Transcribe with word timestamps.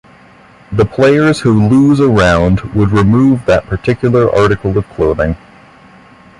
The 0.71 0.83
players 0.83 1.41
who 1.41 1.67
lose 1.69 1.99
a 1.99 2.07
round 2.07 2.61
would 2.73 2.89
remove 2.91 3.45
that 3.45 3.67
particular 3.67 4.35
article 4.35 4.75
of 4.75 4.89
clothing. 4.89 5.37